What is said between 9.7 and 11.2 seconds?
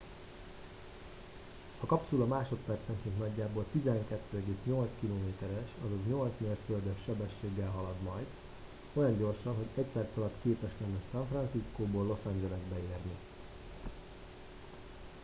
egy perc alatt képes lenne